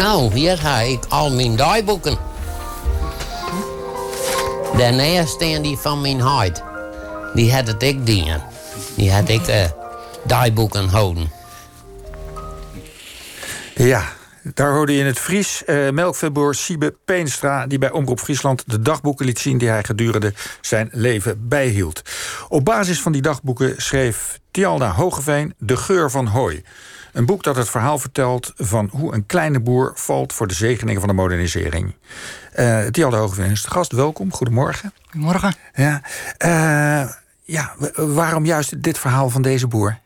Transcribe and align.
Nou, 0.00 0.34
hier 0.34 0.58
heb 0.62 0.86
ik 0.86 1.04
al 1.08 1.30
mijn 1.30 1.56
dagboeken. 1.56 2.18
Daarnaast 4.76 5.28
staan 5.28 5.62
die 5.62 5.76
van 5.76 6.00
mijn 6.00 6.20
huid. 6.20 6.62
Die 7.34 7.54
had 7.54 7.82
ik 7.82 8.06
dingen. 8.06 8.42
Die 8.96 9.12
had 9.12 9.28
ik 9.28 9.48
uh, 10.28 10.90
houden. 10.90 11.30
Ja, 13.74 14.04
daar 14.42 14.72
hoorde 14.72 14.92
je 14.92 14.98
in 14.98 15.06
het 15.06 15.18
Fries 15.18 15.62
uh, 15.66 15.90
melkveeboer 15.90 16.54
Siebe 16.54 16.94
Peenstra... 17.04 17.66
die 17.66 17.78
bij 17.78 17.90
Omroep 17.90 18.20
Friesland 18.20 18.62
de 18.66 18.80
dagboeken 18.82 19.26
liet 19.26 19.38
zien... 19.38 19.58
die 19.58 19.68
hij 19.68 19.84
gedurende 19.84 20.32
zijn 20.60 20.88
leven 20.92 21.48
bijhield. 21.48 22.02
Op 22.48 22.64
basis 22.64 23.02
van 23.02 23.12
die 23.12 23.22
dagboeken 23.22 23.74
schreef 23.76 24.40
Tialda 24.50 24.90
Hogeveen 24.90 25.54
De 25.58 25.76
Geur 25.76 26.10
van 26.10 26.26
Hooi. 26.26 26.62
Een 27.12 27.26
boek 27.26 27.42
dat 27.42 27.56
het 27.56 27.68
verhaal 27.68 27.98
vertelt 27.98 28.52
van 28.56 28.88
hoe 28.92 29.14
een 29.14 29.26
kleine 29.26 29.60
boer 29.60 29.92
valt... 29.94 30.32
voor 30.32 30.46
de 30.46 30.54
zegeningen 30.54 31.00
van 31.00 31.08
de 31.08 31.14
modernisering. 31.14 31.94
Uh, 32.56 32.86
Tialda 32.86 33.18
Hogeveen 33.18 33.50
is 33.50 33.62
de 33.62 33.70
gast. 33.70 33.92
Welkom, 33.92 34.32
goedemorgen. 34.32 34.92
Goedemorgen. 35.10 35.54
Ja, 35.74 36.02
uh, 36.44 37.10
ja, 37.42 37.74
waarom 37.94 38.44
juist 38.44 38.82
dit 38.82 38.98
verhaal 38.98 39.30
van 39.30 39.42
deze 39.42 39.66
boer? 39.66 39.98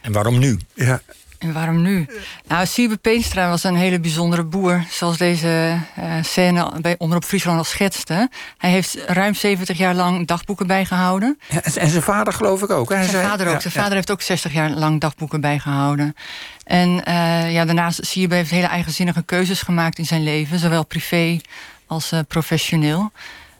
En 0.00 0.12
waarom 0.12 0.38
nu? 0.38 0.58
Ja. 0.74 1.00
En 1.38 1.52
waarom 1.52 1.82
nu? 1.82 2.06
Nou, 2.46 2.66
Siebe 2.66 2.96
Peenstra 2.96 3.48
was 3.48 3.64
een 3.64 3.76
hele 3.76 4.00
bijzondere 4.00 4.44
boer. 4.44 4.84
Zoals 4.90 5.16
deze 5.16 5.78
uh, 5.98 6.14
scène 6.22 6.72
bij 6.80 6.94
Onderop 6.98 7.24
Friesland 7.24 7.58
al 7.58 7.64
schetste. 7.64 8.30
Hij 8.56 8.70
heeft 8.70 8.98
ruim 9.06 9.34
70 9.34 9.78
jaar 9.78 9.94
lang 9.94 10.26
dagboeken 10.26 10.66
bijgehouden. 10.66 11.38
Ja, 11.48 11.62
en 11.62 11.90
zijn 11.90 12.02
vader 12.02 12.32
geloof 12.32 12.62
ik 12.62 12.70
ook. 12.70 12.88
Hè? 12.88 13.04
Zijn 13.04 13.26
vader 13.26 13.46
ook. 13.46 13.52
Ja, 13.52 13.60
zijn 13.60 13.72
vader 13.72 13.94
heeft 13.94 14.10
ook 14.10 14.22
60 14.22 14.52
jaar 14.52 14.70
lang 14.70 15.00
dagboeken 15.00 15.40
bijgehouden. 15.40 16.14
En 16.64 16.88
uh, 16.88 17.52
ja, 17.52 17.64
daarnaast, 17.64 18.06
Siebe 18.06 18.34
heeft 18.34 18.50
hele 18.50 18.66
eigenzinnige 18.66 19.22
keuzes 19.22 19.62
gemaakt 19.62 19.98
in 19.98 20.06
zijn 20.06 20.22
leven. 20.22 20.58
Zowel 20.58 20.84
privé 20.84 21.40
als 21.86 22.12
uh, 22.12 22.20
professioneel. 22.28 23.10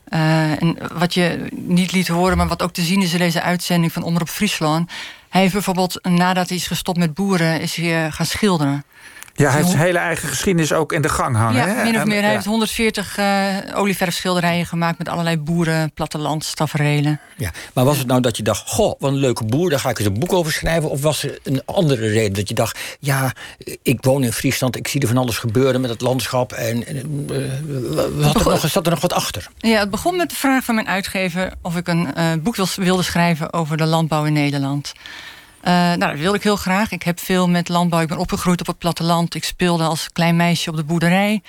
Uh, 0.09 0.63
en 0.63 0.79
wat 0.93 1.15
je 1.15 1.47
niet 1.51 1.93
liet 1.93 2.09
horen, 2.09 2.37
maar 2.37 2.49
wat 2.49 2.63
ook 2.63 2.73
te 2.73 2.83
zien 2.83 3.03
is 3.03 3.13
in 3.13 3.19
deze 3.19 3.43
uitzending 3.43 3.93
van 3.93 4.03
Omroep 4.03 4.29
Friesland. 4.29 4.91
Hij 5.29 5.41
heeft 5.41 5.53
bijvoorbeeld, 5.53 5.99
nadat 6.03 6.49
hij 6.49 6.57
is 6.57 6.67
gestopt 6.67 6.99
met 6.99 7.15
boeren, 7.15 7.61
is 7.61 7.75
hij 7.75 8.11
gaan 8.11 8.27
schilderen. 8.27 8.85
Ja, 9.39 9.49
hij 9.49 9.57
heeft 9.57 9.69
zijn 9.69 9.83
hele 9.83 9.99
eigen 9.99 10.29
geschiedenis 10.29 10.73
ook 10.73 10.93
in 10.93 11.03
de 11.03 11.09
gang 11.09 11.37
hangen. 11.37 11.67
Ja, 11.67 11.83
min 11.83 11.97
of 11.97 12.05
meer. 12.05 12.23
Hij 12.23 12.31
heeft 12.31 12.45
140 12.45 13.19
uh, 13.19 13.57
olieverfschilderijen 13.75 14.67
gemaakt... 14.67 14.99
met 14.99 15.09
allerlei 15.09 15.39
boeren, 15.39 15.93
plattelandstaferelen. 15.93 17.21
Ja, 17.37 17.51
maar 17.75 17.85
was 17.85 17.99
het 17.99 18.07
nou 18.07 18.21
dat 18.21 18.37
je 18.37 18.43
dacht... 18.43 18.69
goh, 18.69 18.95
wat 18.99 19.11
een 19.11 19.17
leuke 19.17 19.45
boer, 19.45 19.71
daar 19.71 19.79
ga 19.81 19.91
ik 19.91 19.99
eens 19.99 20.07
een 20.07 20.19
boek 20.19 20.33
over 20.33 20.53
schrijven... 20.53 20.91
of 20.91 21.03
was 21.03 21.23
er 21.23 21.39
een 21.43 21.63
andere 21.65 22.09
reden 22.09 22.33
dat 22.33 22.49
je 22.49 22.55
dacht... 22.55 22.79
ja, 23.01 23.33
ik 23.83 24.05
woon 24.05 24.25
in 24.25 24.33
Friesland, 24.33 24.77
ik 24.77 24.89
zie 24.89 25.01
er 25.01 25.09
van 25.09 25.17
alles 25.17 25.39
gebeuren 25.39 25.81
met 25.81 25.91
het 25.91 26.01
landschap... 26.01 26.53
en 26.53 26.77
uh, 26.97 27.05
wat 27.95 28.33
begon, 28.33 28.53
er 28.53 28.61
nog, 28.63 28.71
zat 28.71 28.85
er 28.85 28.93
nog 28.93 29.01
wat 29.01 29.13
achter? 29.13 29.49
Ja, 29.59 29.79
het 29.81 29.91
begon 29.91 30.17
met 30.17 30.31
de 30.31 30.37
vraag 30.37 30.65
van 30.65 30.75
mijn 30.75 30.89
uitgever... 30.89 31.53
of 31.63 31.77
ik 31.77 31.89
een 31.89 32.09
uh, 32.17 32.33
boek 32.43 32.57
wilde 32.57 33.03
schrijven 33.03 33.53
over 33.53 33.77
de 33.77 33.87
landbouw 33.87 34.25
in 34.25 34.33
Nederland... 34.33 34.93
Uh, 35.65 35.73
nou, 35.73 35.99
dat 35.99 36.19
wilde 36.19 36.37
ik 36.37 36.43
heel 36.43 36.57
graag. 36.57 36.91
Ik 36.91 37.03
heb 37.03 37.21
veel 37.21 37.49
met 37.49 37.69
landbouw. 37.69 38.01
Ik 38.01 38.09
ben 38.09 38.19
opgegroeid 38.19 38.61
op 38.61 38.67
het 38.67 38.79
platteland. 38.79 39.35
Ik 39.35 39.45
speelde 39.45 39.85
als 39.85 40.13
klein 40.13 40.37
meisje 40.37 40.71
op 40.71 40.77
de 40.77 40.85
boerderij. 40.85 41.43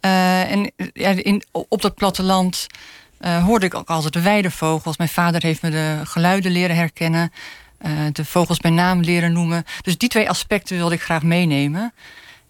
Uh, 0.00 0.50
en 0.50 0.72
ja, 0.92 1.08
in, 1.10 1.42
op 1.52 1.82
dat 1.82 1.94
platteland 1.94 2.66
uh, 3.20 3.44
hoorde 3.44 3.66
ik 3.66 3.74
ook 3.74 3.88
altijd 3.88 4.12
de 4.12 4.20
weidevogels. 4.20 4.96
Mijn 4.96 5.10
vader 5.10 5.42
heeft 5.42 5.62
me 5.62 5.70
de 5.70 6.00
geluiden 6.04 6.52
leren 6.52 6.76
herkennen. 6.76 7.32
de 8.12 8.24
vogels 8.24 8.58
bij 8.58 8.70
naam 8.70 9.00
leren 9.00 9.32
noemen. 9.32 9.64
Dus 9.82 9.98
die 9.98 10.08
twee 10.08 10.28
aspecten 10.28 10.76
wilde 10.76 10.94
ik 10.94 11.02
graag 11.02 11.22
meenemen. 11.22 11.92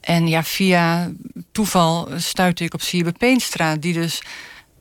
En 0.00 0.28
ja, 0.28 0.42
via 0.42 1.10
toeval 1.52 2.08
stuitte 2.16 2.64
ik 2.64 2.74
op 2.74 2.82
Sierbe 2.82 3.12
Peenstra... 3.12 3.76
die 3.76 3.92
dus 3.92 4.22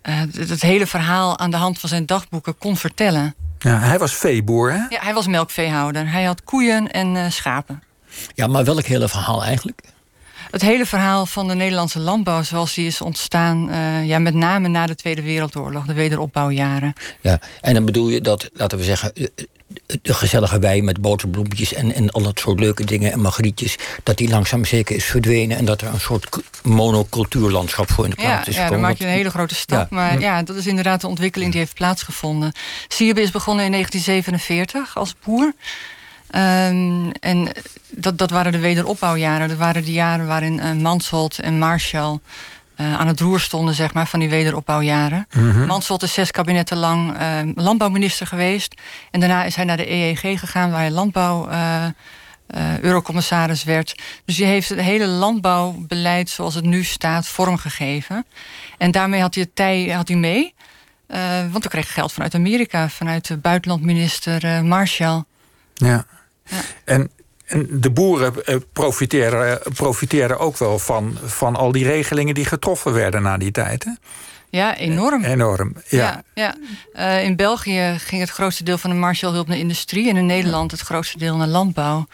het 0.01 0.61
hele 0.61 0.87
verhaal 0.87 1.39
aan 1.39 1.51
de 1.51 1.57
hand 1.57 1.79
van 1.79 1.89
zijn 1.89 2.05
dagboeken 2.05 2.57
kon 2.57 2.77
vertellen. 2.77 3.35
Ja, 3.59 3.79
hij 3.79 3.99
was 3.99 4.15
veeboer, 4.15 4.71
hè? 4.71 4.77
Ja, 4.89 5.01
hij 5.01 5.13
was 5.13 5.27
melkveehouder. 5.27 6.11
Hij 6.11 6.23
had 6.23 6.43
koeien 6.43 6.91
en 6.91 7.15
uh, 7.15 7.29
schapen. 7.29 7.83
Ja, 8.33 8.47
maar 8.47 8.63
welk 8.63 8.85
hele 8.85 9.07
verhaal 9.07 9.43
eigenlijk? 9.43 9.81
Het 10.51 10.61
hele 10.61 10.85
verhaal 10.85 11.25
van 11.25 11.47
de 11.47 11.55
Nederlandse 11.55 11.99
landbouw 11.99 12.43
zoals 12.43 12.73
die 12.73 12.87
is 12.87 13.01
ontstaan... 13.01 13.69
Uh, 13.69 14.07
ja, 14.07 14.19
met 14.19 14.33
name 14.33 14.67
na 14.67 14.85
de 14.85 14.95
Tweede 14.95 15.21
Wereldoorlog, 15.21 15.85
de 15.85 15.93
wederopbouwjaren. 15.93 16.93
Ja, 17.21 17.39
en 17.61 17.73
dan 17.73 17.85
bedoel 17.85 18.09
je 18.09 18.21
dat, 18.21 18.49
laten 18.53 18.77
we 18.77 18.83
zeggen... 18.83 19.11
de 20.01 20.13
gezellige 20.13 20.59
wei 20.59 20.81
met 20.81 21.01
boterbloempjes 21.01 21.73
en, 21.73 21.93
en 21.93 22.11
al 22.11 22.21
dat 22.21 22.39
soort 22.39 22.59
leuke 22.59 22.85
dingen 22.85 23.11
en 23.11 23.21
magrietjes... 23.21 23.75
dat 24.03 24.17
die 24.17 24.29
langzaam 24.29 24.65
zeker 24.65 24.95
is 24.95 25.05
verdwenen... 25.05 25.57
en 25.57 25.65
dat 25.65 25.81
er 25.81 25.87
een 25.87 25.99
soort 25.99 26.37
monocultuurlandschap 26.63 27.91
voor 27.91 28.03
in 28.03 28.09
de 28.09 28.15
plaats 28.15 28.45
ja, 28.45 28.51
is 28.51 28.57
Ja, 28.57 28.69
dan 28.69 28.79
maak 28.79 28.97
je 28.97 29.03
een 29.03 29.09
hele 29.09 29.29
grote 29.29 29.55
stap. 29.55 29.89
Ja. 29.89 29.95
Maar 29.95 30.19
ja, 30.19 30.43
dat 30.43 30.55
is 30.55 30.67
inderdaad 30.67 31.01
de 31.01 31.07
ontwikkeling 31.07 31.51
die 31.51 31.59
heeft 31.59 31.73
plaatsgevonden. 31.73 32.51
Sierbe 32.87 33.21
is 33.21 33.31
begonnen 33.31 33.65
in 33.65 33.71
1947 33.71 34.97
als 34.97 35.15
boer... 35.23 35.53
Um, 36.35 37.11
en 37.11 37.51
dat, 37.89 38.17
dat 38.17 38.29
waren 38.29 38.51
de 38.51 38.59
wederopbouwjaren. 38.59 39.47
Dat 39.47 39.57
waren 39.57 39.85
de 39.85 39.91
jaren 39.91 40.27
waarin 40.27 40.57
uh, 40.57 40.71
Mansholt 40.71 41.39
en 41.39 41.59
Marshall 41.59 42.19
uh, 42.81 42.99
aan 42.99 43.07
het 43.07 43.19
roer 43.19 43.39
stonden, 43.39 43.73
zeg 43.73 43.93
maar, 43.93 44.07
van 44.07 44.19
die 44.19 44.29
wederopbouwjaren. 44.29 45.27
Mm 45.33 45.51
-hmm. 45.51 45.65
Mansholt 45.65 46.03
is 46.03 46.13
zes 46.13 46.31
kabinetten 46.31 46.77
lang 46.77 47.19
uh, 47.21 47.39
landbouwminister 47.55 48.27
geweest. 48.27 48.81
En 49.11 49.19
daarna 49.19 49.43
is 49.43 49.55
hij 49.55 49.65
naar 49.65 49.77
de 49.77 49.91
EEG 49.91 50.19
gegaan, 50.19 50.71
waar 50.71 50.79
hij 50.79 50.91
landbouw. 50.91 51.49
Eurocommissaris 52.81 53.63
werd. 53.63 53.95
Dus 54.25 54.35
die 54.35 54.45
heeft 54.45 54.69
het 54.69 54.79
hele 54.79 55.05
landbouwbeleid 55.05 56.29
zoals 56.29 56.55
het 56.55 56.63
nu 56.63 56.83
staat 56.83 57.27
vormgegeven. 57.27 58.25
En 58.77 58.91
daarmee 58.91 59.21
had 59.21 59.33
hij 59.33 59.43
het 59.43 59.55
tij 59.55 59.89
had 59.89 60.07
hij 60.07 60.17
mee. 60.17 60.53
want 61.51 61.63
we 61.63 61.69
kregen 61.69 61.93
geld 61.93 62.13
vanuit 62.13 62.35
Amerika, 62.35 62.89
vanuit 62.89 63.27
de 63.27 63.37
buitenlandminister 63.37 64.65
Marshall. 64.65 65.23
Ja. 65.73 66.05
ja. 66.45 66.61
En 66.85 67.09
de 67.69 67.89
boeren 67.89 68.33
profiteren, 68.73 69.59
profiteren 69.73 70.39
ook 70.39 70.57
wel 70.57 70.79
van, 70.79 71.17
van 71.25 71.55
al 71.55 71.71
die 71.71 71.83
regelingen 71.83 72.33
die 72.33 72.45
getroffen 72.45 72.93
werden 72.93 73.21
na 73.21 73.37
die 73.37 73.51
tijd. 73.51 73.83
Hè? 73.83 73.91
Ja, 74.49 74.75
enorm. 74.75 75.23
Enorm, 75.23 75.73
ja. 75.87 76.23
ja, 76.33 76.55
ja. 76.93 77.17
Uh, 77.17 77.23
in 77.23 77.35
België 77.35 77.95
ging 77.97 78.21
het 78.21 78.29
grootste 78.29 78.63
deel 78.63 78.77
van 78.77 78.89
de 78.89 78.95
Marshallhulp 78.95 79.47
naar 79.47 79.57
industrie... 79.57 80.09
en 80.09 80.17
in 80.17 80.25
Nederland 80.25 80.71
het 80.71 80.79
grootste 80.79 81.17
deel 81.17 81.35
naar 81.35 81.47
landbouw. 81.47 82.07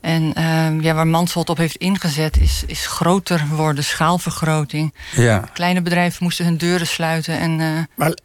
En 0.00 0.32
uh, 0.38 0.80
ja, 0.80 0.94
waar 0.94 1.06
Mansholt 1.06 1.48
op 1.48 1.56
heeft 1.56 1.76
ingezet 1.76 2.36
is, 2.36 2.62
is 2.66 2.86
groter 2.86 3.46
worden, 3.50 3.84
schaalvergroting. 3.84 4.94
Ja. 5.16 5.38
Kleine 5.52 5.82
bedrijven 5.82 6.22
moesten 6.22 6.44
hun 6.44 6.56
deuren 6.56 6.86
sluiten. 6.86 7.38
En, 7.38 7.58
uh, 7.58 7.78
maar 7.94 8.16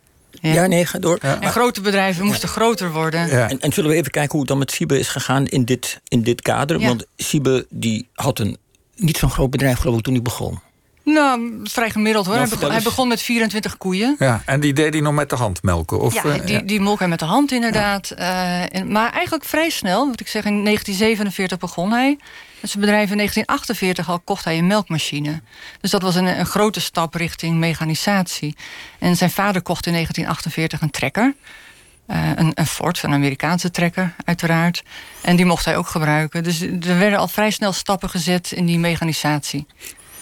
ja. 0.48 0.54
ja, 0.54 0.68
nee, 0.68 0.86
ga 0.86 1.00
door. 1.00 1.18
Ja. 1.22 1.42
En 1.42 1.50
grote 1.50 1.82
bedrijven 1.82 2.26
moesten 2.26 2.50
groter 2.50 2.92
worden. 2.92 3.30
En, 3.30 3.60
en, 3.60 3.74
zullen 3.74 3.90
we 3.90 3.96
even 3.96 4.12
kijken 4.12 4.32
hoe 4.32 4.40
het 4.40 4.50
dan 4.50 4.58
met 4.58 4.72
Siebe 4.72 5.00
is 5.00 5.08
gegaan 5.08 5.46
in 5.46 5.66
dit, 5.66 6.02
in 6.08 6.24
dit 6.24 6.42
kader? 6.42 6.80
Want 6.80 7.06
Siebe 7.18 7.66
die 7.70 8.10
had 8.14 8.40
een 8.40 8.58
niet 8.96 9.18
zo'n 9.18 9.30
groot 9.30 9.50
bedrijf 9.50 9.80
geloof 9.80 9.98
ik 9.98 10.04
toen 10.04 10.14
hij 10.14 10.22
begon. 10.22 10.60
Nou, 11.04 11.60
vrij 11.64 11.90
gemiddeld 11.90 12.26
hoor. 12.26 12.36
Nou, 12.36 12.48
hij, 12.48 12.58
begon, 12.58 12.72
hij, 12.72 12.82
begon, 12.82 13.08
met 13.08 13.22
24 13.22 13.78
koeien. 13.78 14.16
Ja, 14.20 14.42
en 14.46 14.60
die 14.60 14.74
deed 14.74 14.94
hij 14.94 15.02
nog 15.02 15.14
met 15.14 15.30
de 15.30 15.36
hand 15.36 15.64
melken? 15.64 16.00
Of, 16.00 16.14
ja, 16.14 16.38
die, 16.38 16.54
ja. 16.54 16.62
die 16.62 16.80
molk 16.80 17.00
hij 17.00 17.08
met 17.08 17.20
de 17.20 17.26
hand 17.26 17.52
inderdaad. 17.52 18.14
Uh, 18.18 18.76
en, 18.76 18.92
maar 18.92 19.12
eigenlijk 19.12 19.46
vrij 19.46 19.70
snel. 19.70 20.10
Wat 20.10 20.20
ik 20.20 20.28
zeg, 20.28 20.46
in 20.46 20.64
1947 20.64 21.58
begon 21.58 21.92
hij. 21.92 22.18
Met 22.60 22.70
zijn 22.70 22.84
bedrijf 22.84 23.10
in 23.10 23.18
1948 23.18 24.10
al 24.10 24.20
kocht 24.20 24.44
hij 24.44 24.58
een 24.58 24.68
melkmachine. 24.68 25.42
Dus 25.82 25.92
dat 25.92 26.02
was 26.02 26.16
een, 26.16 26.40
een 26.40 26.46
grote 26.46 26.80
stap 26.82 27.14
richting 27.14 27.58
mechanisatie. 27.58 28.56
En 29.00 29.16
zijn 29.16 29.32
vader 29.32 29.62
kocht 29.62 29.86
in 29.86 29.92
1948 29.92 30.82
een 30.82 30.92
trekker. 30.92 31.34
Uh, 32.08 32.30
een, 32.36 32.52
een 32.54 32.68
Ford, 32.68 33.04
een 33.04 33.14
Amerikaanse 33.14 33.72
trekker, 33.72 34.16
uiteraard. 34.26 34.84
En 35.22 35.36
die 35.36 35.46
mocht 35.46 35.66
hij 35.66 35.78
ook 35.78 35.88
gebruiken. 35.88 36.44
Dus 36.44 36.62
er 36.62 36.98
werden 36.98 37.20
al 37.20 37.28
vrij 37.28 37.52
snel 37.52 37.74
stappen 37.74 38.10
gezet 38.10 38.52
in 38.52 38.66
die 38.66 38.80
mechanisatie. 38.80 39.66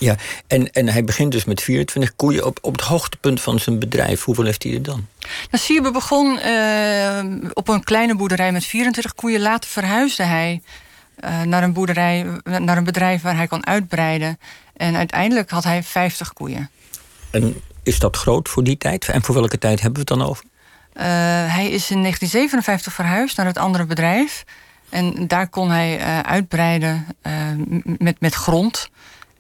Ja, 0.02 0.16
en, 0.48 0.72
en 0.72 0.88
hij 0.88 1.04
begint 1.04 1.32
dus 1.32 1.46
met 1.46 1.62
24 1.62 2.16
koeien 2.16 2.46
op, 2.46 2.60
op 2.62 2.72
het 2.72 2.82
hoogtepunt 2.82 3.42
van 3.42 3.60
zijn 3.60 3.80
bedrijf. 3.80 4.24
Hoeveel 4.24 4.46
heeft 4.46 4.64
hij 4.64 4.74
er 4.74 4.84
dan? 4.84 5.08
Nou, 5.20 5.64
Sierbe 5.64 5.92
begon 5.92 6.40
uh, 6.46 7.50
op 7.54 7.68
een 7.68 7.84
kleine 7.84 8.16
boerderij 8.16 8.52
met 8.52 8.66
24 8.66 9.16
koeien. 9.16 9.42
Later 9.42 9.70
verhuisde 9.70 10.24
hij 10.24 10.62
uh, 11.24 11.42
naar, 11.42 11.64
een 11.64 11.74
boerderij, 11.74 12.26
naar 12.44 12.78
een 12.78 12.84
bedrijf 12.84 13.22
waar 13.22 13.36
hij 13.36 13.48
kon 13.48 13.66
uitbreiden. 13.66 14.40
En 14.74 14.96
uiteindelijk 14.96 15.50
had 15.50 15.64
hij 15.64 15.84
50 15.84 16.34
koeien. 16.34 16.70
En 17.32 17.62
is 17.84 18.00
dat 18.00 18.18
groot 18.18 18.50
voor 18.50 18.64
die 18.64 18.78
tijd? 18.78 19.10
En 19.10 19.24
voor 19.24 19.36
welke 19.36 19.58
tijd 19.58 19.82
hebben 19.82 20.06
we 20.06 20.10
het 20.10 20.20
dan 20.20 20.30
over? 20.30 20.44
Uh, 20.44 21.04
hij 21.54 21.70
is 21.70 21.92
in 21.92 22.02
1957 22.02 22.94
verhuisd 22.94 23.38
naar 23.38 23.46
het 23.46 23.58
andere 23.58 23.86
bedrijf. 23.86 24.44
En 24.90 25.28
daar 25.28 25.48
kon 25.48 25.70
hij 25.70 26.00
uitbreiden 26.24 27.06
met, 27.84 28.20
met 28.20 28.34
grond. 28.34 28.90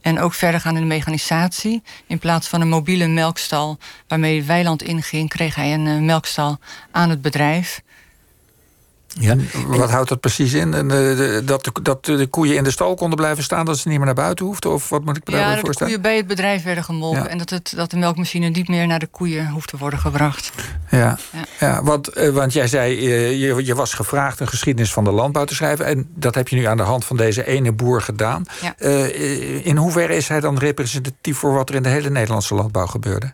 En 0.01 0.19
ook 0.19 0.33
verder 0.33 0.61
gaan 0.61 0.75
in 0.75 0.81
de 0.81 0.87
mechanisatie. 0.87 1.83
In 2.07 2.19
plaats 2.19 2.47
van 2.47 2.61
een 2.61 2.69
mobiele 2.69 3.07
melkstal 3.07 3.77
waarmee 4.07 4.43
weiland 4.43 4.83
inging, 4.83 5.29
kreeg 5.29 5.55
hij 5.55 5.73
een 5.73 5.85
uh, 5.85 5.99
melkstal 5.99 6.59
aan 6.91 7.09
het 7.09 7.21
bedrijf. 7.21 7.81
Ja. 9.19 9.35
Wat 9.67 9.89
houdt 9.89 10.09
dat 10.09 10.19
precies 10.19 10.53
in? 10.53 10.73
En, 10.73 10.91
uh, 10.91 11.39
dat, 11.45 11.63
de, 11.63 11.71
dat 11.81 12.05
de 12.05 12.27
koeien 12.27 12.55
in 12.55 12.63
de 12.63 12.71
stal 12.71 12.95
konden 12.95 13.17
blijven 13.17 13.43
staan, 13.43 13.65
dat 13.65 13.77
ze 13.77 13.87
niet 13.87 13.97
meer 13.97 14.05
naar 14.05 14.15
buiten 14.15 14.45
hoefden? 14.45 14.71
Of 14.71 14.89
wat 14.89 15.05
moet 15.05 15.17
ik 15.17 15.27
me 15.27 15.35
ja, 15.35 15.39
voorstellen? 15.41 15.67
Ja, 15.69 15.77
de 15.77 15.83
koeien 15.83 16.01
bij 16.01 16.15
het 16.15 16.27
bedrijf 16.27 16.63
werden 16.63 16.83
gemolken. 16.83 17.29
En 17.29 17.37
dat, 17.37 17.49
het, 17.49 17.73
dat 17.75 17.91
de 17.91 17.97
melkmachine 17.97 18.49
niet 18.49 18.67
meer 18.67 18.87
naar 18.87 18.99
de 18.99 19.07
koeien 19.07 19.49
hoeft 19.49 19.67
te 19.67 19.77
worden 19.77 19.99
gebracht. 19.99 20.51
Ja, 20.89 21.17
ja. 21.31 21.45
ja 21.59 21.83
want, 21.83 22.17
uh, 22.17 22.29
want 22.29 22.53
jij 22.53 22.67
zei, 22.67 22.95
uh, 22.95 23.31
je, 23.31 23.65
je, 23.65 23.75
was 23.75 23.93
gevraagd 23.93 24.39
een 24.39 24.47
geschiedenis 24.47 24.93
van 24.93 25.03
de 25.03 25.11
landbouw 25.11 25.45
te 25.45 25.55
schrijven. 25.55 25.85
En 25.85 26.07
dat 26.15 26.35
heb 26.35 26.47
je 26.47 26.55
nu 26.55 26.65
aan 26.65 26.77
de 26.77 26.83
hand 26.83 27.05
van 27.05 27.17
deze 27.17 27.45
ene 27.45 27.71
boer 27.71 28.01
gedaan. 28.01 28.43
Ja. 28.61 28.75
in 29.63 29.77
hoeverre 29.77 30.15
is 30.15 30.27
hij 30.27 30.39
dan 30.39 30.57
representatief 30.57 31.37
voor 31.37 31.53
wat 31.53 31.69
er 31.69 31.75
in 31.75 31.83
de 31.83 31.89
hele 31.89 32.09
Nederlandse 32.09 32.55
landbouw 32.55 32.85
gebeurde? 32.85 33.33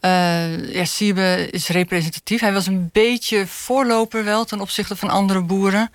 Uh, 0.00 0.74
ja, 0.74 0.84
Siebe 0.84 1.48
is 1.50 1.68
representatief. 1.68 2.40
Hij 2.40 2.52
was 2.52 2.66
een 2.66 2.90
beetje 2.92 3.46
voorloper 3.46 4.24
wel 4.24 4.44
ten 4.44 4.60
opzichte 4.60 4.96
van 4.96 5.10
andere 5.10 5.42
boeren. 5.42 5.90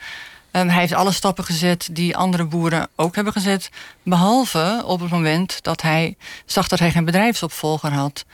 Um, 0.56 0.70
hij 0.70 0.80
heeft 0.80 0.94
alle 0.94 1.12
stappen 1.12 1.44
gezet 1.44 1.90
die 1.92 2.18
andere 2.18 2.46
boeren 2.46 2.88
ook 2.96 3.16
hebben 3.16 3.34
gezet. 3.34 3.70
Behalve 4.04 4.84
op 4.86 5.00
het 5.00 5.10
moment 5.10 5.64
dat 5.64 5.82
hij 5.82 6.18
zag 6.46 6.68
dat 6.68 6.80
hij 6.80 6.92
geen 6.92 7.06
bedrijfsopvolger 7.06 7.92
had. 7.92 8.26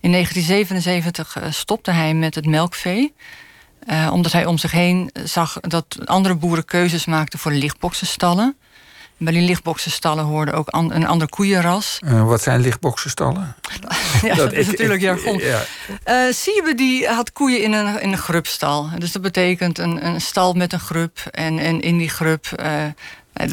In 0.00 0.12
1977 0.12 1.36
uh, 1.36 1.44
stopte 1.50 1.90
hij 1.90 2.14
met 2.14 2.34
het 2.34 2.46
melkvee. 2.46 3.14
Uh, 3.88 4.10
omdat 4.12 4.32
hij 4.32 4.46
om 4.46 4.58
zich 4.58 4.70
heen 4.70 5.10
zag 5.24 5.60
dat 5.60 5.98
andere 6.04 6.34
boeren 6.34 6.64
keuzes 6.64 7.06
maakten 7.06 7.38
voor 7.38 7.52
lichtboxenstallen. 7.52 8.56
Bij 9.16 9.32
die 9.32 9.42
lichtboxenstallen 9.42 10.24
hoorde 10.24 10.52
ook 10.52 10.68
an, 10.68 10.92
een 10.92 11.06
ander 11.06 11.28
koeienras. 11.28 11.98
Uh, 12.04 12.24
wat 12.24 12.42
zijn 12.42 12.60
lichtboxenstallen? 12.60 13.56
ja, 14.22 14.34
dat, 14.34 14.36
dat 14.36 14.52
is 14.52 14.66
natuurlijk 14.66 15.00
jargon. 15.00 15.38
Ja. 15.38 15.62
Uh, 16.08 16.32
Siebe 16.32 16.74
die 16.74 17.08
had 17.08 17.32
koeien 17.32 17.62
in 17.62 17.72
een, 17.72 18.00
in 18.00 18.12
een 18.12 18.18
grubstal. 18.18 18.88
Dus 18.98 19.12
dat 19.12 19.22
betekent 19.22 19.78
een, 19.78 20.06
een 20.06 20.20
stal 20.20 20.52
met 20.52 20.72
een 20.72 20.80
grub. 20.80 21.18
En, 21.30 21.58
en 21.58 21.80
in 21.80 21.98
die 21.98 22.08
grub... 22.08 22.46
Uh, 22.60 22.84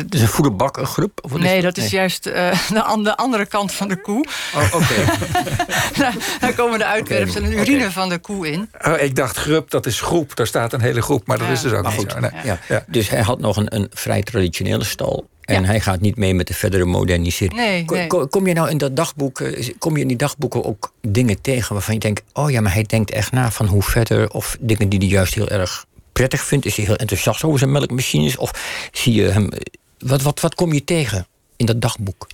dus 0.06 0.22
een 0.22 0.28
voederbak, 0.28 0.78
een 0.78 0.86
grub? 0.86 1.20
Of 1.22 1.38
nee, 1.38 1.62
dat 1.62 1.78
is 1.78 1.84
nee. 1.84 1.92
juist 1.92 2.28
uh, 2.28 2.34
de, 2.34 3.00
de, 3.04 3.18
andere 3.18 3.46
kant 3.46 3.72
van 3.72 3.88
de 3.88 4.02
koe. 4.02 4.26
Oh, 4.56 4.64
oké. 4.66 4.76
Okay. 4.76 5.06
daar, 5.98 6.16
daar 6.40 6.54
komen 6.54 6.80
de 6.80 6.86
uitwerpselen 6.86 7.52
en 7.52 7.58
urine 7.58 7.78
okay. 7.78 7.92
van 7.92 8.10
de 8.10 8.18
koe 8.18 8.52
in. 8.52 8.70
Oh, 8.88 9.02
ik 9.02 9.16
dacht 9.16 9.38
grub, 9.38 9.70
dat 9.70 9.86
is 9.86 10.02
groep. 10.02 10.36
Daar 10.36 10.48
staat 10.48 10.74
een 10.74 10.82
hele 10.82 11.02
groep, 11.02 11.28
maar 11.28 11.38
dat 11.38 11.48
ja. 11.48 11.54
is 11.54 11.62
dus 11.62 11.72
ook 11.72 11.84
maar 11.84 11.92
niet 11.92 12.02
goed, 12.02 12.12
zo. 12.12 12.20
Nee. 12.20 12.32
Ja. 12.44 12.60
Ja. 12.68 12.86
Dus 12.88 13.10
hij 13.10 13.22
had 13.22 13.40
nog 13.40 13.58
een, 13.58 13.76
een 13.76 13.88
vrij 13.94 14.24
traditionele 14.24 14.84
stal. 14.84 15.32
En 15.42 15.62
Ja. 15.62 15.68
hij 15.68 15.80
gaat 15.80 16.02
niet 16.02 16.18
mee 16.18 16.34
met 16.34 16.48
de 16.48 16.54
verdere 16.54 16.86
modernisering. 16.86 17.60
Nee, 17.60 17.86
Ko- 17.86 17.96
nee. 17.96 18.08
ko- 18.08 18.28
Kom 18.28 18.48
je 18.48 18.54
nou 18.54 18.70
in 18.70 18.78
dat 18.78 18.96
dagboek, 18.96 19.40
eh, 19.40 19.70
kom 19.78 19.96
je 19.96 20.02
in 20.02 20.08
die 20.08 20.18
dagboeken 20.18 20.64
ook 20.64 20.92
dingen 21.02 21.42
tegen 21.42 21.74
waarvan 21.74 21.94
je 21.94 22.00
denkt: 22.00 22.24
oh 22.34 22.52
ja, 22.52 22.62
maar 22.62 22.74
hij 22.74 22.84
denkt 22.84 23.12
echt 23.12 23.32
na 23.32 23.52
van 23.52 23.66
hoe 23.66 23.84
verder, 23.84 24.30
of 24.30 24.58
dingen 24.60 24.90
die 24.90 25.00
hij 25.00 25.08
juist 25.08 25.34
heel 25.34 25.50
erg 25.50 25.86
prettig 26.14 26.42
vindt? 26.44 26.66
Is 26.66 26.76
hij 26.76 26.86
heel 26.86 26.96
enthousiast 26.96 27.44
over 27.44 27.60
zijn 27.60 27.72
melkmachines? 27.72 28.38
Of 28.38 28.52
zie 28.92 29.14
je 29.14 29.24
hem. 29.30 29.50
Wat, 30.00 30.22
wat, 30.22 30.40
wat 30.40 30.56
kom 30.56 30.74
je 30.74 30.84
tegen 30.84 31.28
in 31.56 31.66
dat 31.66 31.82
dagboek? 31.82 32.28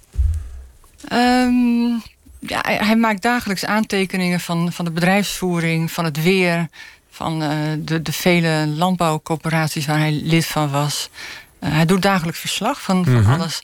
Ehm, 1.08 1.88
ja, 2.40 2.60
hij, 2.62 2.76
hij 2.78 2.96
maakt 2.96 3.22
dagelijks 3.22 3.66
aantekeningen 3.66 4.40
van, 4.40 4.72
van 4.74 4.86
de 4.86 4.92
bedrijfsvoering, 4.92 5.92
van 5.92 6.06
het 6.06 6.24
weer, 6.24 6.68
van 7.12 7.44
eh, 7.44 7.58
de, 7.80 8.02
de 8.02 8.12
vele 8.12 8.68
landbouwcoöperaties 8.68 9.86
waar 9.86 9.98
hij 10.00 10.12
lid 10.12 10.46
van 10.46 10.70
was. 10.72 11.10
Eh, 11.60 11.72
hij 11.72 11.86
doet 11.86 12.02
dagelijks 12.02 12.40
verslag 12.40 12.82
van, 12.82 13.06
van 13.06 13.14
Mhm. 13.22 13.32
alles. 13.32 13.62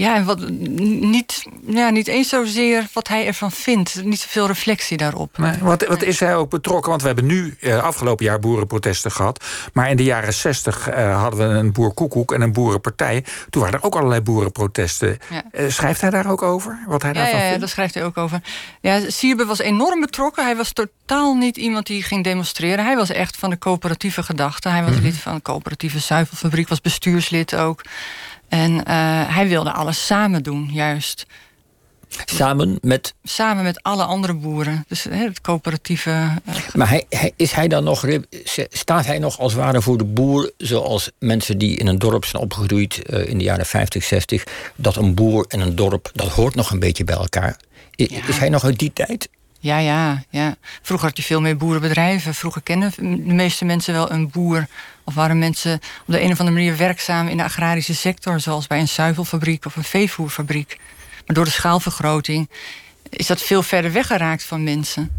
Ja, 0.00 0.14
en 0.14 0.24
wat, 0.24 0.48
niet, 0.50 1.44
ja, 1.66 1.90
niet 1.90 2.06
eens 2.06 2.28
zozeer 2.28 2.86
wat 2.92 3.08
hij 3.08 3.26
ervan 3.26 3.52
vindt. 3.52 4.04
Niet 4.04 4.20
zoveel 4.20 4.46
reflectie 4.46 4.96
daarop. 4.96 5.38
Nee, 5.38 5.58
wat, 5.60 5.86
wat 5.86 6.02
is 6.02 6.20
hij 6.20 6.36
ook 6.36 6.50
betrokken? 6.50 6.88
Want 6.90 7.00
we 7.00 7.06
hebben 7.06 7.26
nu 7.26 7.56
eh, 7.60 7.82
afgelopen 7.82 8.24
jaar 8.24 8.38
boerenprotesten 8.38 9.10
gehad. 9.10 9.44
Maar 9.72 9.90
in 9.90 9.96
de 9.96 10.04
jaren 10.04 10.34
zestig 10.34 10.88
eh, 10.88 11.20
hadden 11.20 11.48
we 11.48 11.54
een 11.54 11.72
boerkoekoek 11.72 12.32
en 12.32 12.40
een 12.40 12.52
boerenpartij. 12.52 13.24
Toen 13.50 13.62
waren 13.62 13.78
er 13.78 13.84
ook 13.84 13.94
allerlei 13.94 14.20
boerenprotesten. 14.20 15.18
Ja. 15.30 15.42
Eh, 15.52 15.68
schrijft 15.68 16.00
hij 16.00 16.10
daar 16.10 16.30
ook 16.30 16.42
over? 16.42 16.78
Wat 16.86 17.02
hij 17.02 17.12
Ja, 17.12 17.16
daarvan 17.16 17.34
ja, 17.34 17.42
ja, 17.42 17.48
vindt? 17.48 17.60
daar 17.60 17.68
schrijft 17.70 17.94
hij 17.94 18.04
ook 18.04 18.16
over. 18.16 18.40
Ja, 18.80 19.00
Sierbe 19.10 19.44
was 19.44 19.58
enorm 19.58 20.00
betrokken. 20.00 20.44
Hij 20.44 20.56
was 20.56 20.72
totaal 20.72 21.34
niet 21.34 21.56
iemand 21.56 21.86
die 21.86 22.02
ging 22.02 22.24
demonstreren. 22.24 22.84
Hij 22.84 22.96
was 22.96 23.10
echt 23.10 23.36
van 23.36 23.50
de 23.50 23.58
coöperatieve 23.58 24.22
gedachte. 24.22 24.68
Hij 24.68 24.84
was 24.84 24.98
lid 24.98 25.16
van 25.16 25.34
de 25.34 25.42
coöperatieve 25.42 25.98
zuivelfabriek, 25.98 26.68
was 26.68 26.80
bestuurslid 26.80 27.54
ook. 27.54 27.82
En 28.50 28.84
eh, 28.84 28.94
hij 29.34 29.48
wilde 29.48 29.72
alles 29.72 30.06
samen 30.06 30.42
doen, 30.42 30.68
juist. 30.72 31.26
Samen 32.24 32.78
met. 32.82 33.14
Samen 33.22 33.62
met 33.64 33.82
alle 33.82 34.04
andere 34.04 34.34
boeren. 34.34 34.84
Dus 34.88 35.04
hè, 35.04 35.24
het 35.24 35.40
coöperatieve. 35.40 36.10
eh, 36.44 36.54
Maar 36.74 36.88
hij, 36.88 37.04
hij, 37.08 37.32
is 37.36 37.52
hij 37.52 37.68
dan 37.68 37.84
nog. 37.84 38.04
Staat 38.70 39.06
hij 39.06 39.18
nog 39.18 39.38
als 39.38 39.52
het 39.52 39.62
ware 39.62 39.82
voor 39.82 39.98
de 39.98 40.04
boer. 40.04 40.52
zoals 40.56 41.10
mensen 41.18 41.58
die 41.58 41.76
in 41.76 41.86
een 41.86 41.98
dorp 41.98 42.24
zijn 42.24 42.42
opgegroeid. 42.42 43.02
eh, 43.02 43.26
in 43.28 43.38
de 43.38 43.44
jaren 43.44 43.66
50, 43.66 44.04
60. 44.04 44.44
dat 44.76 44.96
een 44.96 45.14
boer 45.14 45.44
en 45.48 45.60
een 45.60 45.74
dorp. 45.76 46.10
dat 46.14 46.28
hoort 46.28 46.54
nog 46.54 46.70
een 46.70 46.78
beetje 46.80 47.04
bij 47.04 47.16
elkaar. 47.16 47.56
Ja. 47.90 48.26
Is 48.26 48.38
hij 48.38 48.48
nog 48.48 48.64
uit 48.64 48.78
die 48.78 48.92
tijd? 48.92 49.28
Ja, 49.62 49.78
ja, 49.78 50.22
ja. 50.30 50.56
Vroeger 50.82 51.08
had 51.08 51.16
je 51.16 51.22
veel 51.22 51.40
meer 51.40 51.56
boerenbedrijven. 51.56 52.34
Vroeger 52.34 52.62
kenden 52.62 52.92
de 52.96 53.34
meeste 53.34 53.64
mensen 53.64 53.92
wel 53.92 54.10
een 54.10 54.30
boer. 54.30 54.66
Of 55.04 55.14
waren 55.14 55.38
mensen 55.38 55.74
op 55.74 56.12
de 56.14 56.20
een 56.20 56.32
of 56.32 56.38
andere 56.38 56.56
manier 56.56 56.76
werkzaam 56.76 57.28
in 57.28 57.36
de 57.36 57.44
agrarische 57.44 57.94
sector, 57.94 58.40
zoals 58.40 58.66
bij 58.66 58.80
een 58.80 58.88
zuivelfabriek 58.88 59.64
of 59.64 59.76
een 59.76 59.84
veevoerfabriek. 59.84 60.78
Maar 61.26 61.36
door 61.36 61.44
de 61.44 61.50
schaalvergroting 61.50 62.50
is 63.08 63.26
dat 63.26 63.42
veel 63.42 63.62
verder 63.62 63.92
weggeraakt 63.92 64.44
van 64.44 64.64
mensen. 64.64 65.10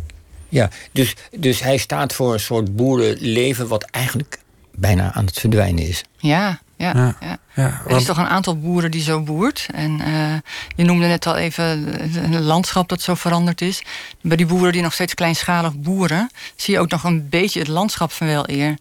Ja, 0.50 0.70
dus, 0.92 1.16
dus 1.38 1.60
hij 1.60 1.78
staat 1.78 2.14
voor 2.14 2.34
een 2.34 2.40
soort 2.40 2.76
boerenleven. 2.76 3.68
wat 3.68 3.84
eigenlijk 3.84 4.40
bijna 4.76 5.14
aan 5.14 5.26
het 5.26 5.40
verdwijnen 5.40 5.88
is. 5.88 6.04
Ja, 6.18 6.62
ja, 6.82 6.92
Ja. 6.96 7.16
ja. 7.20 7.40
Ja, 7.54 7.82
Er 7.88 7.96
is 7.96 8.04
toch 8.06 8.18
een 8.18 8.28
aantal 8.28 8.60
boeren 8.60 8.92
die 8.92 9.02
zo 9.02 9.22
boert. 9.22 9.68
En 9.74 10.02
eh, 10.02 10.34
je 10.76 10.84
noemde 10.84 11.08
net 11.08 11.26
al 11.28 11.36
even 11.36 11.64
het 12.32 12.44
landschap 12.44 12.90
dat 12.90 13.02
zo 13.02 13.16
veranderd 13.16 13.62
is. 13.62 13.84
Bij 14.22 14.38
die 14.38 14.46
boeren 14.46 14.72
die 14.72 14.82
nog 14.82 14.94
steeds 14.94 15.14
kleinschalig 15.14 15.76
boeren, 15.76 16.30
zie 16.56 16.74
je 16.74 16.80
ook 16.80 16.90
nog 16.90 17.04
een 17.04 17.30
beetje 17.30 17.60
het 17.60 17.68
landschap 17.68 18.12
van 18.12 18.28
wel 18.28 18.50
eer. 18.50 18.78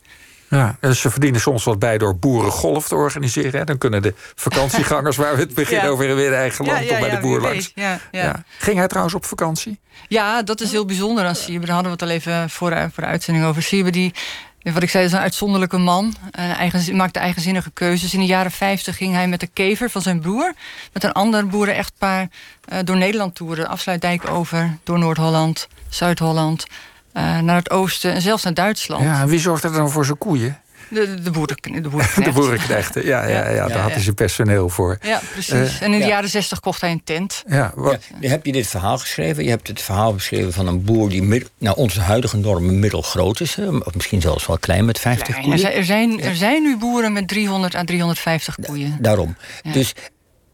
Ja, 0.49 0.77
dus 0.81 1.01
ze 1.01 1.11
verdienen 1.11 1.41
soms 1.41 1.65
wat 1.65 1.79
bij 1.79 1.99
door 1.99 2.17
boerengolf 2.19 2.89
te 2.89 2.95
organiseren. 2.95 3.59
Hè. 3.59 3.65
Dan 3.65 3.79
kunnen 3.79 4.03
de 4.03 4.15
vakantiegangers, 4.35 5.17
waar 5.23 5.35
we 5.35 5.41
het 5.41 5.55
begin 5.55 5.77
Ja. 5.77 5.87
over 5.87 6.09
in 6.09 6.15
weer 6.15 6.35
eigen 6.35 6.65
land, 6.67 6.89
toch 6.89 6.99
bij 7.01 7.11
de 7.11 7.19
boer 7.19 7.41
langs. 7.41 7.73
Ja, 7.75 8.01
ja. 8.11 8.23
Ja. 8.23 8.45
Ging 8.59 8.77
hij 8.79 8.87
trouwens 8.89 9.15
op 9.15 9.25
vakantie? 9.25 9.79
Ja, 10.09 10.43
dat 10.43 10.61
is 10.61 10.71
heel 10.71 10.85
bijzonder 10.85 11.25
aan 11.25 11.35
Siebe. 11.35 11.67
Daar 11.67 11.75
hadden 11.75 11.93
we 11.97 11.99
het 12.05 12.09
al 12.09 12.17
even 12.17 12.51
voor 12.51 12.71
de, 12.71 12.89
voor 12.93 13.03
de 13.03 13.09
uitzending 13.09 13.47
over. 13.47 13.63
Siebe, 13.63 13.91
die, 13.91 14.15
wat 14.63 14.83
ik 14.83 14.91
zei, 14.91 15.05
is 15.05 15.13
een 15.13 15.19
uitzonderlijke 15.19 15.79
man. 15.79 16.15
Uh, 16.39 16.93
maakte 16.93 17.19
eigenzinnige 17.19 17.71
keuzes. 17.71 18.15
In 18.15 18.21
de 18.21 18.27
jaren 18.27 18.51
50 18.51 18.97
ging 18.97 19.15
hij 19.15 19.29
met 19.29 19.41
de 19.41 19.47
kever 19.47 19.91
van 19.91 20.03
zijn 20.03 20.21
broer... 20.21 20.53
met 20.93 21.05
een 21.05 21.13
ander 21.13 21.47
boeren-echtpaar 21.47 22.29
uh, 22.73 22.79
door 22.85 22.97
Nederland 22.97 23.35
toeren. 23.35 23.69
Afsluitdijk 23.69 24.29
over, 24.29 24.79
door 24.85 24.99
Noord-Holland, 24.99 25.69
Zuid-Holland... 25.89 26.67
Uh, 27.15 27.39
naar 27.39 27.57
het 27.57 27.71
oosten 27.71 28.13
en 28.13 28.23
zelfs 28.23 28.43
naar 28.43 28.55
Duitsland. 28.55 29.05
Ja, 29.05 29.21
en 29.21 29.29
wie 29.29 29.39
zorgt 29.39 29.65
er 29.65 29.73
dan 29.73 29.91
voor 29.91 30.05
zijn 30.05 30.19
koeien? 30.19 30.61
De, 30.91 31.15
de, 31.15 31.21
de, 31.23 31.31
boeren, 31.31 31.57
de 31.63 31.81
boerenknechten. 31.89 32.23
De 32.25 32.33
boerenknechten, 32.33 33.07
ja, 33.07 33.27
ja, 33.29 33.49
ja, 33.49 33.69
daar 33.69 33.79
had 33.79 33.93
hij 33.93 34.01
zijn 34.01 34.15
personeel 34.15 34.69
voor. 34.69 34.99
Ja, 35.03 35.21
precies. 35.33 35.53
Uh, 35.53 35.83
en 35.83 35.93
in 35.93 35.99
de 35.99 35.99
ja. 35.99 36.07
jaren 36.07 36.29
60 36.29 36.61
kocht 36.61 36.81
hij 36.81 36.91
een 36.91 37.01
tent. 37.05 37.43
Ja, 37.47 37.73
wat, 37.75 37.99
Ja, 38.21 38.29
heb 38.29 38.47
je 38.47 38.53
dit 38.53 38.67
verhaal 38.67 38.99
geschreven? 38.99 39.45
Je 39.45 39.51
hebt 39.51 39.69
het 39.69 39.83
verhaal 39.83 40.15
beschreven 40.15 40.53
van 40.53 40.67
een 40.67 40.85
boer 40.85 41.09
die 41.09 41.23
mid- 41.23 41.51
naar 41.59 41.75
onze 41.75 42.01
huidige 42.01 42.37
normen 42.37 42.79
middelgroot 42.79 43.41
is. 43.41 43.55
hè, 43.55 43.69
Of 43.69 43.95
misschien 43.95 44.21
zelfs 44.21 44.47
wel 44.47 44.59
klein 44.59 44.85
met 44.85 44.99
50 44.99 45.27
Klein. 45.27 45.39
Er, 45.39 45.45
koeien. 45.45 45.59
zijn, 45.61 45.75
er, 45.79 45.85
zijn, 45.85 46.21
er 46.31 46.37
zijn 46.37 46.63
nu 46.63 46.77
boeren 46.77 47.13
met 47.13 47.29
300 47.29 47.75
à 47.75 47.85
350 47.85 48.57
koeien. 48.67 48.97
Daarom. 49.01 49.37
Ja. 49.63 49.73
Dus 49.73 49.93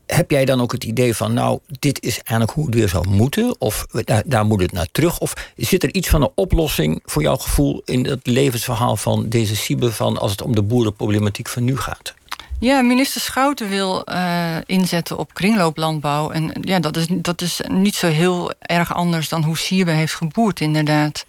heb 0.06 0.30
jij 0.30 0.44
dan 0.44 0.60
ook 0.60 0.72
het 0.72 0.84
idee 0.84 1.14
van, 1.14 1.32
nou, 1.32 1.58
dit 1.78 2.02
is 2.02 2.14
eigenlijk 2.14 2.50
hoe 2.50 2.66
het 2.66 2.74
weer 2.74 2.88
zou 2.88 3.08
moeten? 3.08 3.60
Of 3.60 3.86
daar, 4.04 4.22
daar 4.26 4.44
moet 4.44 4.60
het 4.60 4.72
naar 4.72 4.88
terug? 4.92 5.18
Of 5.18 5.52
zit 5.56 5.82
er 5.82 5.94
iets 5.94 6.08
van 6.08 6.22
een 6.22 6.30
oplossing 6.34 7.02
voor 7.04 7.22
jouw 7.22 7.36
gevoel 7.36 7.82
in 7.84 8.06
het 8.06 8.26
levensverhaal 8.26 8.96
van 8.96 9.28
deze 9.28 9.56
Siebe 9.56 9.92
van 9.92 10.18
als 10.18 10.30
het 10.30 10.42
om 10.42 10.54
de 10.54 10.62
boerenproblematiek 10.62 11.48
van 11.48 11.64
nu 11.64 11.76
gaat? 11.76 12.14
Ja, 12.58 12.82
minister 12.82 13.20
Schouten 13.20 13.68
wil 13.68 14.02
uh, 14.12 14.56
inzetten 14.66 15.18
op 15.18 15.34
kringlooplandbouw. 15.34 16.30
En 16.30 16.52
ja, 16.60 16.80
dat 16.80 16.96
is, 16.96 17.06
dat 17.10 17.40
is 17.40 17.60
niet 17.68 17.94
zo 17.94 18.06
heel 18.06 18.52
erg 18.58 18.94
anders 18.94 19.28
dan 19.28 19.42
hoe 19.42 19.58
Sierbe 19.58 19.90
heeft 19.90 20.14
geboerd, 20.14 20.60
inderdaad. 20.60 21.26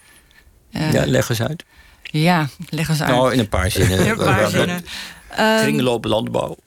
Uh, 0.71 0.93
ja, 0.93 1.05
leg 1.05 1.29
eens 1.29 1.41
uit. 1.41 1.63
Ja, 2.01 2.47
leg 2.69 2.89
eens 2.89 3.01
uit. 3.01 3.09
Nou, 3.09 3.33
in 3.33 3.39
een 3.39 3.49
paar 3.49 3.71
zinnen. 3.71 3.99
in 4.05 4.09
een 4.09 4.17
paar 4.17 4.49
zinnen. 4.49 4.85
Kringlooplandbouw. 5.61 6.57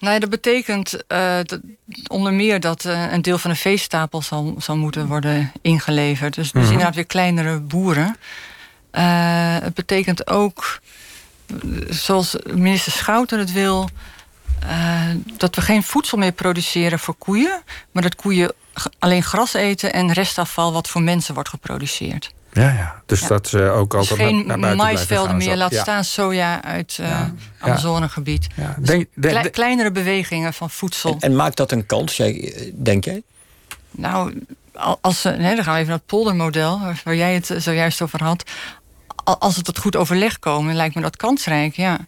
Nou 0.00 0.14
ja, 0.14 0.20
dat 0.20 0.30
betekent 0.30 0.94
uh, 1.08 1.36
dat, 1.42 1.60
onder 2.06 2.32
meer 2.32 2.60
dat 2.60 2.84
uh, 2.84 3.12
een 3.12 3.22
deel 3.22 3.38
van 3.38 3.50
de 3.50 3.56
veestapel 3.56 4.22
zal, 4.22 4.54
zal 4.58 4.76
moeten 4.76 5.06
worden 5.06 5.52
ingeleverd. 5.62 6.34
Dus, 6.34 6.44
dus 6.44 6.52
mm 6.52 6.60
-hmm. 6.60 6.70
inderdaad 6.70 6.94
weer 6.94 7.06
kleinere 7.06 7.60
boeren. 7.60 8.16
Uh, 8.92 9.56
het 9.60 9.74
betekent 9.74 10.26
ook, 10.26 10.80
zoals 11.88 12.36
minister 12.54 12.92
Schouten 12.92 13.38
het 13.38 13.52
wil, 13.52 13.88
dat 15.36 15.54
we 15.54 15.60
geen 15.60 15.82
voedsel 15.82 16.18
meer 16.18 16.32
produceren 16.32 16.98
voor 16.98 17.14
koeien, 17.14 17.62
maar 17.92 18.02
dat 18.02 18.14
koeien 18.14 18.52
alleen 18.98 19.22
gras 19.22 19.54
eten 19.54 19.92
en 19.92 20.12
restafval 20.12 20.72
wat 20.72 20.88
voor 20.88 21.02
mensen 21.02 21.34
wordt 21.34 21.48
geproduceerd. 21.48 22.32
Ja, 22.52 22.62
ja. 22.72 23.02
Dus 23.06 23.20
Ja. 23.20 23.28
dat 23.28 23.52
uh, 23.52 23.76
ook 23.76 23.90
Dus 23.90 24.00
altijd 24.00 24.18
geen 24.28 24.46
naar, 24.46 24.58
naar 24.58 24.74
blijven 24.74 25.36
meer, 25.36 25.56
laat 25.56 25.74
staan 25.74 26.04
soja 26.04 26.62
uit 26.62 26.96
uh, 27.00 27.08
Ja. 27.08 27.30
Amazonegebied. 27.58 28.46
Ja. 28.56 28.74
Dus 28.78 28.88
Denk, 28.88 29.06
denk- 29.14 29.52
kleinere 29.52 29.90
bewegingen 29.92 30.52
van 30.54 30.70
voedsel. 30.70 31.10
En, 31.12 31.18
en 31.20 31.36
maakt 31.36 31.56
dat 31.56 31.72
een 31.72 31.86
kans, 31.86 32.16
jij, 32.16 32.54
eh, 32.54 32.72
denk 32.74 33.04
jij? 33.04 33.22
Nou, 33.90 34.44
al- 34.74 34.98
als, 35.00 35.20
ze- 35.20 35.30
nee, 35.30 35.54
dan 35.54 35.64
gaan 35.64 35.72
we 35.72 35.78
even 35.78 35.90
naar 35.90 35.98
het 35.98 36.06
poldermodel, 36.06 36.80
waar- 37.04 37.14
jij 37.14 37.34
het 37.34 37.50
zojuist 37.56 38.02
over 38.02 38.22
had. 38.24 38.50
Al- 39.24 39.38
Als 39.40 39.56
het 39.56 39.64
tot 39.64 39.78
goed 39.78 39.96
overleg 39.96 40.38
komen, 40.38 40.74
lijkt 40.74 40.94
me 40.94 41.00
dat 41.02 41.16
kansrijk, 41.16 41.74
ja. 41.76 41.98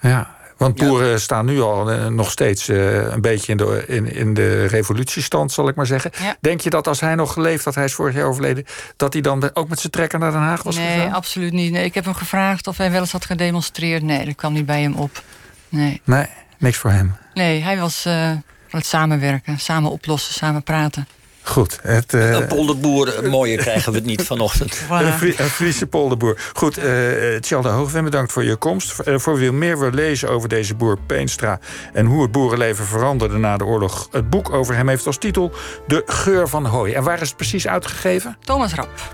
ja. 0.00 0.33
Want 0.56 0.78
Ja. 0.80 0.86
boeren 0.86 1.20
staan 1.20 1.46
nu 1.46 1.60
al 1.60 1.90
eh, 1.90 2.06
nog 2.06 2.30
steeds 2.30 2.68
eh, 2.68 3.12
een 3.12 3.20
beetje 3.20 3.52
in 3.52 3.56
de, 3.58 3.84
in, 3.86 4.12
in 4.12 4.34
de 4.34 4.66
revolutiestand, 4.66 5.52
zal 5.52 5.68
ik 5.68 5.74
maar 5.74 5.86
zeggen. 5.86 6.10
Ja. 6.20 6.36
Denk 6.40 6.60
je 6.60 6.70
dat 6.70 6.86
als 6.88 7.00
hij 7.00 7.14
nog 7.14 7.32
geleefd 7.32 7.64
had, 7.64 7.74
hij 7.74 7.84
is 7.84 7.94
vorig 7.94 8.14
jaar 8.14 8.26
overleden, 8.26 8.64
dat 8.96 9.12
hij 9.12 9.22
dan 9.22 9.50
ook 9.54 9.68
met 9.68 9.80
zijn 9.80 9.92
trekker 9.92 10.18
naar 10.18 10.30
Den 10.32 10.40
Haag 10.40 10.62
was 10.62 10.76
nee, 10.76 10.94
gegaan? 10.98 11.12
absoluut 11.12 11.52
niet. 11.52 11.72
Nee, 11.72 11.84
ik 11.84 11.94
heb 11.94 12.04
hem 12.04 12.14
gevraagd 12.14 12.66
of 12.66 12.76
hij 12.76 12.90
wel 12.90 13.00
eens 13.00 13.12
had 13.12 13.24
gedemonstreerd. 13.24 14.02
Nee, 14.02 14.24
dat 14.24 14.34
kwam 14.34 14.52
niet 14.52 14.66
bij 14.66 14.82
hem 14.82 14.94
op. 14.94 15.22
Nee, 15.68 16.00
Nee, 16.04 16.26
niks 16.58 16.76
voor 16.76 16.90
hem. 16.90 17.16
nee 17.34 17.62
hij 17.62 17.78
was 17.78 18.04
eh, 18.04 18.28
van 18.68 18.78
het 18.78 18.86
samenwerken, 18.86 19.58
samen 19.58 19.90
oplossen, 19.90 20.34
samen 20.34 20.62
praten. 20.62 21.06
Goed, 21.44 21.78
het, 21.82 22.14
eh, 22.14 22.30
Een 22.30 22.46
polderboer, 22.46 23.14
eh, 23.14 23.30
mooier 23.30 23.58
krijgen 23.58 23.92
we 23.92 23.98
het 23.98 24.06
niet 24.06 24.22
vanochtend. 24.22 24.76
Voilà. 24.84 24.88
Een, 24.88 25.34
een 25.36 25.48
Friese 25.48 25.86
polderboer. 25.86 26.38
Goed, 26.52 26.76
eh 26.78 27.36
Tjalde 27.40 27.68
Hoogwem, 27.68 28.04
bedankt 28.04 28.32
voor 28.32 28.44
je 28.44 28.56
komst. 28.56 28.98
Eh, 28.98 29.18
voor 29.18 29.36
wie 29.36 29.52
meer 29.52 29.78
wil 29.78 29.90
lezen 29.90 30.28
over 30.28 30.48
deze 30.48 30.74
boer 30.74 30.98
Peenstra... 31.06 31.58
en 31.92 32.06
hoe 32.06 32.22
het 32.22 32.32
boerenleven 32.32 32.84
veranderde 32.84 33.38
na 33.38 33.56
de 33.56 33.64
oorlog... 33.64 34.08
het 34.10 34.30
boek 34.30 34.52
over 34.52 34.76
hem 34.76 34.88
heeft 34.88 35.06
als 35.06 35.18
titel 35.18 35.52
De 35.86 36.02
Geur 36.06 36.48
van 36.48 36.66
Hooi. 36.66 36.92
En 36.92 37.02
waar 37.02 37.20
is 37.20 37.28
het 37.28 37.36
precies 37.36 37.68
uitgegeven? 37.68 38.36
Thomas 38.44 38.74
Rap. 38.74 39.12